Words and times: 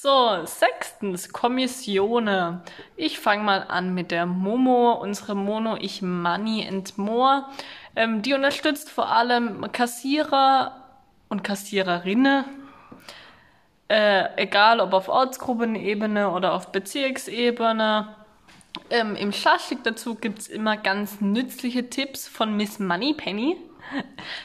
So, 0.00 0.44
sechstens, 0.44 1.32
Kommissione. 1.32 2.62
Ich 2.96 3.20
fange 3.20 3.42
mal 3.42 3.62
an 3.68 3.94
mit 3.94 4.10
der 4.10 4.26
Momo, 4.26 4.92
unsere 4.92 5.34
Mono 5.34 5.76
Ich 5.76 6.02
Money 6.02 6.66
and 6.68 6.98
More. 6.98 7.46
Ähm, 7.96 8.20
die 8.20 8.34
unterstützt 8.34 8.90
vor 8.90 9.08
allem 9.08 9.70
Kassierer 9.72 10.84
und 11.28 11.42
Kassiererinnen, 11.42 12.44
äh, 13.88 14.24
egal 14.36 14.80
ob 14.80 14.92
auf 14.92 15.08
Ortsgruppenebene 15.08 16.28
oder 16.30 16.52
auf 16.52 16.70
Bezirksebene. 16.70 18.14
Ähm, 18.90 19.16
Im 19.16 19.32
Schaschlik 19.32 19.84
dazu 19.84 20.16
gibt's 20.16 20.48
immer 20.48 20.76
ganz 20.76 21.20
nützliche 21.20 21.88
Tipps 21.88 22.28
von 22.28 22.56
Miss 22.56 22.78
Moneypenny. 22.78 23.56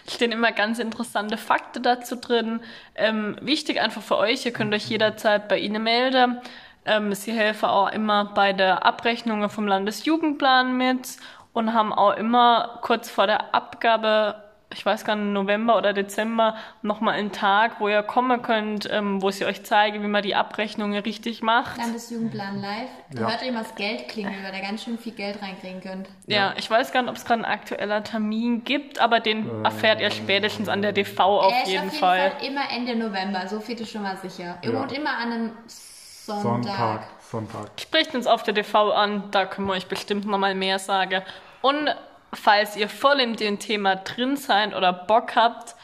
Stehen 0.10 0.32
immer 0.32 0.52
ganz 0.52 0.80
interessante 0.80 1.38
Fakten 1.38 1.84
dazu 1.84 2.16
drin. 2.16 2.62
Ähm, 2.96 3.38
wichtig 3.42 3.80
einfach 3.82 4.02
für 4.02 4.18
euch, 4.18 4.46
ihr 4.46 4.54
könnt 4.54 4.74
euch 4.74 4.90
jederzeit 4.90 5.48
bei 5.48 5.58
ihnen 5.58 5.84
melden. 5.84 6.40
Ähm, 6.86 7.14
sie 7.14 7.32
helfen 7.32 7.66
auch 7.66 7.92
immer 7.92 8.26
bei 8.34 8.54
der 8.54 8.86
Abrechnung 8.86 9.50
vom 9.50 9.68
Landesjugendplan 9.68 10.78
mit 10.78 11.18
und 11.54 11.74
haben 11.74 11.94
auch 11.94 12.16
immer 12.16 12.80
kurz 12.82 13.10
vor 13.10 13.28
der 13.28 13.54
Abgabe 13.54 14.49
ich 14.72 14.86
weiß 14.86 15.04
gar 15.04 15.16
nicht, 15.16 15.34
November 15.34 15.78
oder 15.78 15.94
Dezember 15.94 16.56
nochmal 16.84 17.16
einen 17.16 17.32
Tag, 17.32 17.80
wo 17.80 17.88
ihr 17.90 18.04
kommen 18.04 18.42
könnt, 18.44 18.88
ähm, 18.92 19.20
wo 19.22 19.32
sie 19.32 19.46
euch 19.46 19.64
zeigen, 19.64 20.04
wie 20.04 20.08
man 20.08 20.22
die 20.22 20.36
Abrechnungen 20.36 21.00
richtig 21.02 21.42
macht. 21.42 21.78
Landesjugendplan 21.78 22.62
live. 22.62 22.90
Da 23.12 23.22
Ja. 23.22 23.30
hört 23.32 23.42
ihr 23.42 23.50
immer 23.50 23.64
das 23.64 23.74
Geld 23.74 24.08
klingeln, 24.10 24.36
weil 24.44 24.54
ihr 24.54 24.60
da 24.62 24.68
ganz 24.68 24.84
schön 24.84 25.00
viel 25.00 25.14
Geld 25.14 25.42
reinkriegen 25.42 25.82
könnt. 25.82 26.08
Ja, 26.28 26.54
ich 26.56 26.70
weiß 26.70 26.92
gar 26.92 27.02
nicht, 27.02 27.10
ob 27.10 27.18
es 27.18 27.26
gerade 27.26 27.42
ein 27.42 27.52
aktueller 27.52 28.04
Termin 28.04 28.64
gibt, 28.64 29.00
aber 29.00 29.20
den 29.20 29.66
erfährt 29.66 30.02
ihr 30.02 30.12
spätestens 30.12 30.70
an 30.70 30.84
der 30.84 30.92
DV 30.92 31.20
auf 31.20 31.52
er 31.54 31.64
ist 31.64 31.70
jeden 31.72 31.88
auf 31.88 31.94
jeden 31.94 32.00
Fall. 32.00 32.32
Fall 32.32 32.46
immer 32.48 32.62
Ende 32.72 32.96
November, 32.96 33.48
so 33.48 33.60
viel 33.60 33.80
ist 33.82 33.92
schon 33.92 34.04
mal 34.04 34.18
sicher. 34.18 34.58
Ja. 34.64 34.74
wohnt 34.74 34.92
immer 34.92 35.18
an 35.18 35.32
einem 35.32 35.52
Sonntag. 35.68 36.44
Sonntag. 36.44 37.02
Sonntag. 37.22 37.72
Spricht 37.80 38.14
uns 38.14 38.28
auf 38.28 38.44
der 38.44 38.54
DV 38.54 38.92
an, 38.92 39.24
da 39.32 39.46
können 39.46 39.68
wir 39.68 39.74
euch 39.74 39.88
bestimmt 39.88 40.26
nochmal 40.26 40.54
mehr 40.56 40.78
sagen. 40.80 41.24
Und 41.62 41.90
falls 42.34 42.76
ihr 42.76 42.90
voll 42.90 43.20
in 43.20 43.36
dem 43.36 43.60
Thema 43.60 43.96
drin 43.96 44.38
seid 44.38 44.76
oder 44.76 44.94
Bock 44.94 45.36
habt, 45.36 45.76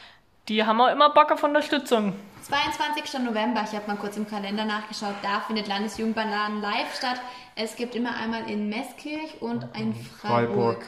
die 0.48 0.64
haben 0.64 0.80
auch 0.80 0.88
immer 0.90 1.10
Bock 1.10 1.32
auf 1.32 1.42
Unterstützung. 1.42 2.14
22. 2.42 3.20
November, 3.20 3.62
ich 3.64 3.76
habe 3.76 3.88
mal 3.88 3.96
kurz 3.96 4.16
im 4.16 4.28
Kalender 4.28 4.64
nachgeschaut, 4.64 5.16
da 5.22 5.40
findet 5.40 5.66
Landesjugendbananen 5.66 6.62
live 6.62 6.96
statt. 6.96 7.20
Es 7.56 7.74
gibt 7.74 7.96
immer 7.96 8.14
einmal 8.16 8.48
in 8.48 8.68
Meßkirch 8.68 9.40
und 9.40 9.64
in 9.76 9.94
Freiburg. 9.94 10.84
Freiburg. 10.84 10.86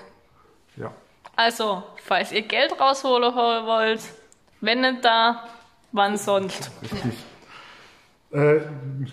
Ja. 0.76 0.92
Also, 1.34 1.82
falls 2.04 2.30
ihr 2.30 2.42
Geld 2.42 2.78
rausholen 2.80 3.34
wollt, 3.34 4.00
wenn 4.60 4.82
nicht 4.82 5.04
da, 5.04 5.48
wann 5.92 6.16
sonst? 6.16 6.70
Richtig. 6.82 7.14
Äh, 8.30 8.60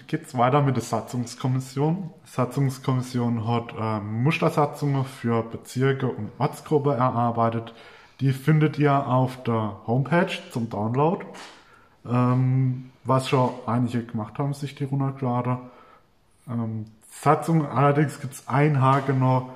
geht's 0.07 0.37
weiter 0.37 0.61
mit 0.61 0.75
der 0.75 0.83
Satzungskommission. 0.83 2.11
Satzungskommission 2.25 3.47
hat 3.47 3.73
ähm, 3.79 4.23
Mustersatzungen 4.23 5.05
für 5.05 5.41
Bezirke 5.43 6.07
und 6.07 6.31
Ortsgruppe 6.37 6.95
erarbeitet. 6.95 7.73
Die 8.19 8.33
findet 8.33 8.77
ihr 8.77 9.07
auf 9.07 9.41
der 9.43 9.79
Homepage 9.87 10.31
zum 10.51 10.69
Download. 10.69 11.25
Ähm, 12.05 12.91
was 13.05 13.29
schon 13.29 13.51
einige 13.65 14.03
gemacht 14.03 14.37
haben, 14.37 14.53
sich 14.53 14.75
die 14.75 14.83
runtergeladen. 14.83 15.59
Ähm, 16.49 16.85
Satzungen 17.09 17.65
allerdings 17.65 18.19
gibt's 18.19 18.47
ein 18.47 18.81
Haken 18.81 19.19
noch. 19.19 19.49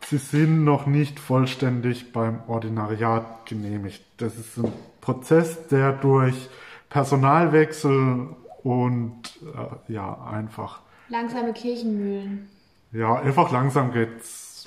Sie 0.00 0.18
sind 0.18 0.64
noch 0.64 0.86
nicht 0.86 1.20
vollständig 1.20 2.12
beim 2.12 2.40
Ordinariat 2.48 3.46
genehmigt. 3.46 4.02
Das 4.16 4.34
ist 4.36 4.58
ein 4.58 4.72
Prozess, 5.00 5.68
der 5.68 5.92
durch 5.92 6.48
Personalwechsel 6.90 8.28
und 8.62 9.22
äh, 9.42 9.92
ja 9.92 10.22
einfach 10.24 10.80
Langsame 11.08 11.52
Kirchenmühlen. 11.52 12.48
ja 12.92 13.14
einfach 13.14 13.50
langsam 13.50 13.92
geht's. 13.92 14.66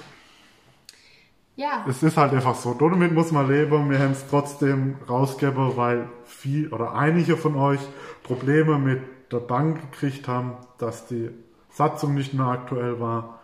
Ja, 1.55 1.85
Es 1.87 2.01
ist 2.01 2.17
halt 2.17 2.33
einfach 2.33 2.55
so. 2.55 2.73
Damit 2.73 3.13
muss 3.13 3.31
man 3.31 3.47
leben. 3.47 3.91
Wir 3.91 3.99
haben 3.99 4.13
es 4.13 4.27
trotzdem 4.27 4.95
rausgegeben, 5.07 5.77
weil 5.77 6.09
viel 6.25 6.73
oder 6.73 6.95
einige 6.95 7.37
von 7.37 7.55
euch 7.55 7.79
Probleme 8.23 8.79
mit 8.79 9.03
der 9.31 9.37
Bank 9.37 9.91
gekriegt 9.91 10.27
haben, 10.27 10.53
dass 10.79 11.05
die 11.05 11.29
Satzung 11.69 12.15
nicht 12.15 12.33
mehr 12.33 12.47
aktuell 12.47 12.99
war. 12.99 13.39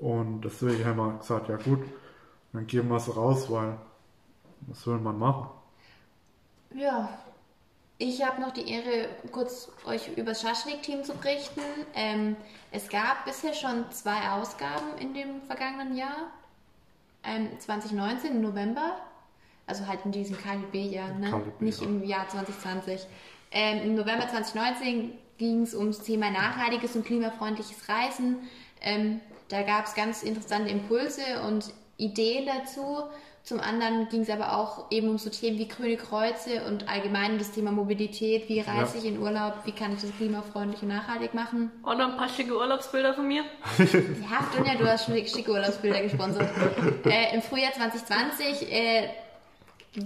Und 0.00 0.40
deswegen 0.44 0.84
haben 0.84 0.96
wir 0.96 1.18
gesagt, 1.18 1.48
ja 1.48 1.56
gut, 1.56 1.80
dann 2.52 2.66
geben 2.66 2.88
wir 2.88 2.96
es 2.96 3.16
raus, 3.16 3.48
weil 3.50 3.78
was 4.62 4.84
will 4.86 4.98
man 4.98 5.18
machen? 5.18 5.48
ja. 6.74 7.08
Ich 8.06 8.22
habe 8.22 8.38
noch 8.38 8.52
die 8.52 8.68
Ehre, 8.68 9.08
kurz 9.32 9.70
euch 9.86 10.08
über 10.08 10.32
das 10.32 10.42
Schaschlik-Team 10.42 11.04
zu 11.04 11.14
berichten. 11.14 11.62
Ähm, 11.94 12.36
es 12.70 12.90
gab 12.90 13.24
bisher 13.24 13.54
schon 13.54 13.90
zwei 13.92 14.28
Ausgaben 14.28 14.98
in 15.00 15.14
dem 15.14 15.40
vergangenen 15.40 15.96
Jahr. 15.96 16.30
Ähm, 17.22 17.48
2019 17.58 18.32
im 18.32 18.42
November, 18.42 18.98
also 19.66 19.86
halt 19.86 20.00
in 20.04 20.12
diesem 20.12 20.36
KGB-Jahr, 20.36 21.14
ne? 21.14 21.44
Nicht 21.60 21.80
ja. 21.80 21.86
im 21.86 22.04
Jahr 22.04 22.28
2020. 22.28 23.06
Ähm, 23.50 23.82
Im 23.84 23.94
November 23.94 24.28
2019 24.28 25.12
ging 25.38 25.62
es 25.62 25.74
ums 25.74 26.00
Thema 26.00 26.30
nachhaltiges 26.30 26.96
und 26.96 27.06
klimafreundliches 27.06 27.88
Reisen. 27.88 28.36
Ähm, 28.82 29.22
da 29.48 29.62
gab 29.62 29.86
es 29.86 29.94
ganz 29.94 30.22
interessante 30.22 30.68
Impulse 30.68 31.22
und 31.48 31.72
Ideen 31.96 32.44
dazu. 32.44 33.04
Zum 33.44 33.60
anderen 33.60 34.08
ging 34.08 34.22
es 34.22 34.30
aber 34.30 34.56
auch 34.56 34.90
eben 34.90 35.10
um 35.10 35.18
so 35.18 35.28
Themen 35.28 35.58
wie 35.58 35.68
grüne 35.68 35.98
Kreuze 35.98 36.64
und 36.66 36.88
allgemein 36.88 37.36
das 37.36 37.52
Thema 37.52 37.72
Mobilität. 37.72 38.48
Wie 38.48 38.60
reise 38.60 38.96
Ja. 38.96 39.02
ich 39.02 39.04
in 39.04 39.20
Urlaub? 39.20 39.52
Wie 39.66 39.72
kann 39.72 39.92
ich 39.92 40.00
das 40.00 40.16
klimafreundlich 40.16 40.80
und 40.80 40.88
nachhaltig 40.88 41.34
machen? 41.34 41.70
Oder 41.82 42.06
ein 42.06 42.16
paar 42.16 42.30
schicke 42.30 42.56
Urlaubsbilder 42.56 43.12
von 43.12 43.28
mir? 43.28 43.42
Ja, 43.78 44.48
Dunja, 44.56 44.76
du 44.76 44.90
hast 44.90 45.04
schon 45.04 45.16
schicke 45.26 45.50
Urlaubsbilder 45.50 46.00
gesponsert. 46.00 46.48
äh, 47.04 47.34
Im 47.34 47.42
Frühjahr 47.42 47.72
2020 47.74 48.72
äh, 48.72 49.08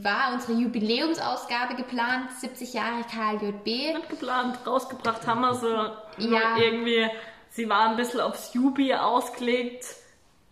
war 0.03 0.33
unsere 0.35 0.55
Jubiläumsausgabe 0.55 1.77
geplant, 1.77 2.33
70 2.41 2.73
Jahre 2.75 3.03
KLJB. 3.09 3.65
Nicht 3.95 4.09
geplant, 4.11 4.59
rausgebracht 4.67 5.25
haben 5.29 5.43
wir 5.43 5.55
sie. 5.55 6.27
Nur 6.29 6.41
Ja. 6.41 6.57
irgendwie, 6.61 7.07
sie 7.51 7.69
war 7.69 7.89
ein 7.91 7.97
bisschen 7.97 8.19
aufs 8.21 8.53
Jubi 8.53 8.93
ausgelegt, 8.95 9.87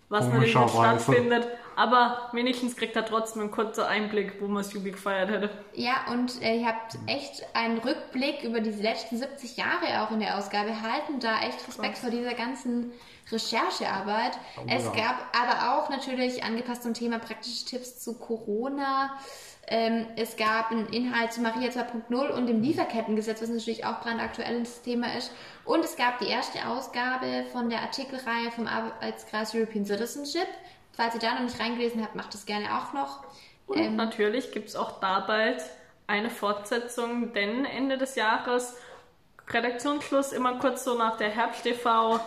was 0.08 0.28
natürlich 0.28 0.54
nicht 0.54 0.70
stattfindet. 0.70 1.48
Aber 1.76 2.30
wenigstens 2.32 2.74
kriegt 2.74 2.96
er 2.96 3.04
trotzdem 3.04 3.42
einen 3.42 3.50
kurzen 3.50 3.84
Einblick, 3.84 4.40
wo 4.40 4.46
man 4.46 4.62
das 4.62 4.72
Jubi 4.72 4.92
gefeiert 4.92 5.30
hätte. 5.30 5.50
Ja, 5.74 6.06
und 6.10 6.42
äh, 6.42 6.60
ihr 6.60 6.66
habt 6.66 6.96
echt 7.06 7.46
einen 7.54 7.78
Rückblick 7.78 8.42
über 8.44 8.60
diese 8.60 8.82
letzten 8.82 9.18
70 9.18 9.58
Jahre 9.58 10.02
auch 10.02 10.10
in 10.10 10.20
der 10.20 10.38
Ausgabe 10.38 10.70
erhalten. 10.70 11.20
Da 11.20 11.42
echt 11.42 11.68
Respekt 11.68 11.98
vor 11.98 12.10
dieser 12.10 12.32
ganzen 12.32 12.92
Recherchearbeit. 13.30 14.38
es 14.66 14.84
ja. 14.84 14.92
gab 14.92 15.36
aber 15.38 15.76
auch 15.76 15.90
natürlich 15.90 16.42
angepasst 16.44 16.82
zum 16.82 16.94
Thema 16.94 17.18
praktische 17.18 17.66
Tipps 17.66 17.98
zu 17.98 18.18
Corona. 18.18 19.18
Ähm, 19.68 20.06
es 20.16 20.36
gab 20.36 20.70
einen 20.70 20.86
Inhalt 20.86 21.32
zu 21.32 21.40
Maria 21.40 21.70
2.0 21.70 22.30
und 22.30 22.46
dem 22.46 22.62
Lieferkettengesetz, 22.62 23.42
was 23.42 23.48
natürlich 23.48 23.84
auch 23.84 24.00
brandaktuelles 24.00 24.82
Thema 24.82 25.12
ist. 25.14 25.32
Und 25.64 25.84
es 25.84 25.96
gab 25.96 26.20
die 26.20 26.28
erste 26.28 26.68
Ausgabe 26.68 27.44
von 27.50 27.68
der 27.68 27.80
Artikelreihe 27.80 28.52
vom 28.52 28.68
Arbeitskreis 28.68 29.54
European 29.54 29.84
Citizenship. 29.84 30.46
Falls 30.96 31.14
ihr 31.14 31.20
da 31.20 31.34
noch 31.34 31.42
nicht 31.42 31.60
reingelesen 31.60 32.02
habt, 32.02 32.14
macht 32.14 32.32
das 32.34 32.46
gerne 32.46 32.66
auch 32.78 32.92
noch. 32.92 33.22
Und 33.66 33.78
Ähm, 33.78 33.96
natürlich 33.96 34.52
gibt 34.52 34.68
es 34.68 34.76
auch 34.76 35.00
da 35.00 35.20
bald 35.20 35.62
eine 36.06 36.30
Fortsetzung, 36.30 37.32
denn 37.32 37.64
Ende 37.64 37.98
des 37.98 38.14
Jahres, 38.14 38.76
Redaktionsschluss, 39.48 40.32
immer 40.32 40.58
kurz 40.58 40.84
so 40.84 40.96
nach 40.96 41.16
der 41.16 41.30
Herbst-TV, 41.30 42.20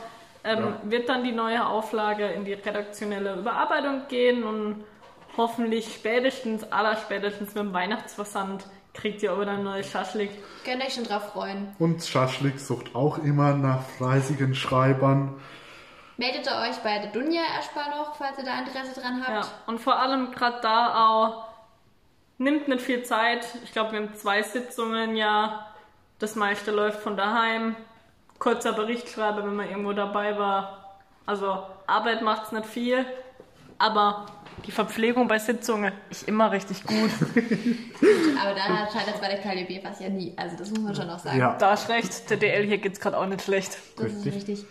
ähm, 0.44 0.60
Ja. 0.60 0.82
wird 0.84 1.10
dann 1.10 1.24
die 1.24 1.32
neue 1.32 1.66
Auflage 1.66 2.28
in 2.28 2.46
die 2.46 2.54
redaktionelle 2.54 3.36
Überarbeitung 3.36 4.04
gehen 4.08 4.44
und 4.44 4.84
hoffentlich 5.38 5.94
spätestens, 5.94 6.70
allerspätestens 6.72 7.56
mit 7.56 7.64
dem 7.64 7.74
Weihnachtsversand 7.74 8.66
kriegt 8.94 9.22
ihr 9.24 9.34
auch 9.34 9.40
wieder 9.42 9.52
ein 9.52 9.64
neues 9.64 9.90
Schaschlik. 9.92 10.32
Könnt 10.66 10.82
euch 10.84 10.94
schon 10.94 11.04
drauf 11.04 11.32
freuen. 11.34 11.76
Und 11.80 12.04
Schaschlik 12.04 12.60
sucht 12.60 12.96
auch 12.96 13.18
immer 13.20 13.54
nach 13.54 13.82
fleißigen 13.98 14.56
Schreibern. 14.56 15.40
Meldet 16.20 16.48
ihr 16.48 16.52
euch 16.52 16.76
bei 16.84 17.00
der 17.00 17.12
Dunja 17.12 17.42
erstmal 17.56 17.90
noch, 17.92 18.14
falls 18.14 18.38
ihr 18.38 18.44
da 18.44 18.60
Interesse 18.60 19.00
dran 19.00 19.26
habt. 19.26 19.46
Ja, 19.46 19.52
und 19.68 19.80
vor 19.80 19.98
allem 19.98 20.32
gerade 20.34 20.60
da 20.62 21.08
auch, 21.08 21.46
nimmt 22.38 22.68
nicht 22.68 22.82
viel 22.82 23.04
Zeit. 23.04 23.48
Ich 23.64 23.72
glaube, 23.72 23.94
wir 23.94 24.00
haben 24.02 24.14
zwei 24.16 24.44
Sitzungen 24.44 25.16
ja. 25.16 25.66
Das 26.20 26.36
meiste 26.36 26.72
läuft 26.72 27.00
von 27.00 27.16
daheim. 27.16 27.78
Kurzer 28.38 28.74
Bericht 28.74 29.08
schreiben, 29.08 29.48
wenn 29.48 29.56
man 29.56 29.70
irgendwo 29.70 29.94
dabei 29.94 30.38
war. 30.38 31.00
Also 31.26 31.64
Arbeit 31.88 32.22
macht's 32.22 32.52
nicht 32.52 32.66
viel, 32.66 33.06
aber 33.78 34.26
die 34.66 34.72
Verpflegung 34.72 35.30
bei 35.30 35.40
Sitzungen 35.40 35.94
ist 36.10 36.28
immer 36.28 36.52
richtig 36.52 36.84
gut. 36.86 37.12
Aber 38.42 38.54
da 38.56 38.90
scheitert 38.92 39.16
es 39.16 39.22
bei 39.22 39.30
der 39.30 39.38
KLB 39.40 39.82
fast 39.82 40.02
ja 40.02 40.10
nie. 40.10 40.34
Also 40.36 40.58
das 40.58 40.70
muss 40.72 40.80
man 40.80 40.96
schon 40.96 41.10
auch 41.10 41.20
sagen. 41.20 41.40
Ja. 41.40 41.56
da 41.58 41.74
ist 41.74 41.88
recht, 41.88 42.30
der 42.30 42.38
DL 42.38 42.66
hier 42.66 42.78
geht's 42.78 43.00
gerade 43.00 43.18
auch 43.18 43.26
nicht 43.26 43.42
schlecht. 43.42 43.78
Das 43.96 44.12
ist 44.12 44.26
Richtig. 44.26 44.66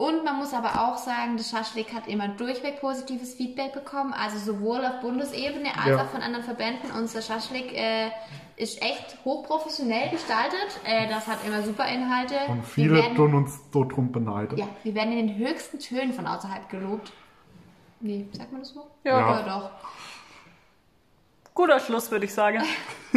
Und 0.00 0.24
man 0.24 0.38
muss 0.38 0.54
aber 0.54 0.80
auch 0.88 0.96
sagen, 0.96 1.36
das 1.36 1.50
Schaschlik 1.50 1.92
hat 1.92 2.08
immer 2.08 2.26
durchweg 2.28 2.80
positives 2.80 3.34
Feedback 3.34 3.74
bekommen, 3.74 4.14
also 4.14 4.38
sowohl 4.38 4.82
auf 4.82 5.00
Bundesebene 5.02 5.68
als 5.76 5.88
Ja. 5.88 6.02
auch 6.02 6.08
von 6.08 6.22
anderen 6.22 6.42
Verbänden. 6.42 6.90
Unser 6.90 7.20
Schaschlik 7.20 7.74
äh, 7.76 8.08
ist 8.56 8.80
echt 8.80 9.18
hochprofessionell 9.26 10.08
gestaltet. 10.08 10.80
Äh, 10.84 11.06
das 11.10 11.26
hat 11.26 11.44
immer 11.46 11.60
super 11.60 11.86
Inhalte. 11.86 12.34
Und 12.48 12.64
viele 12.64 12.94
werden- 12.94 13.14
tun 13.14 13.34
uns 13.34 13.58
darum 13.72 14.10
beneiden. 14.10 14.56
ja, 14.56 14.66
wir 14.84 14.94
werden 14.94 15.12
in 15.12 15.26
den 15.26 15.36
höchsten 15.36 15.78
Tönen 15.78 16.14
von 16.14 16.26
außerhalb 16.26 16.70
gelobt. 16.70 17.12
Wie 18.00 18.26
sagt 18.32 18.52
man 18.52 18.62
das 18.62 18.70
so? 18.70 18.86
Ja. 19.04 19.20
Ja. 19.20 19.40
ja 19.40 19.42
doch. 19.42 19.70
Guter 21.52 21.78
Schluss, 21.78 22.10
würde 22.10 22.24
ich 22.24 22.32
sagen. 22.32 22.62